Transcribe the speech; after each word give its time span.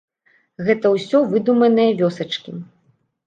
Гэта 0.69 0.91
ўсё 0.95 1.17
выдуманыя 1.33 1.91
вёсачкі. 1.99 2.51